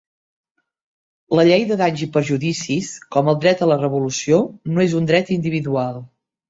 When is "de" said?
1.73-1.77